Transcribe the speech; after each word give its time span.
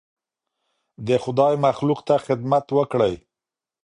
د 1.07 1.09
خدای 1.23 1.53
مخلوق 1.65 1.99
ته 2.07 2.15
خدمت 2.25 2.65
وکړئ. 2.77 3.13